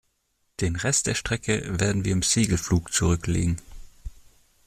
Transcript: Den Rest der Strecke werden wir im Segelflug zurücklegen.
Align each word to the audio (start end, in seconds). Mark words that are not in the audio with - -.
Den 0.61 0.77
Rest 0.77 1.05
der 1.05 1.13
Strecke 1.13 1.79
werden 1.79 2.03
wir 2.05 2.13
im 2.13 2.23
Segelflug 2.23 2.91
zurücklegen. 2.91 3.61